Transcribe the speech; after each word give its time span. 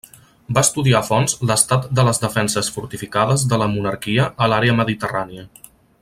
Va 0.57 0.61
estudiar 0.67 0.99
a 1.03 1.05
fons 1.09 1.35
l'estat 1.51 1.85
de 1.99 2.05
les 2.07 2.21
defenses 2.25 2.71
fortificades 2.77 3.47
de 3.55 3.59
la 3.65 3.71
monarquia 3.77 4.27
a 4.47 4.51
l'àrea 4.53 4.79
mediterrània. 4.83 5.47